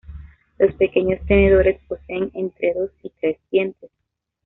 [0.57, 3.91] Los pequeños tenedores poseen entre dos y tres dientes.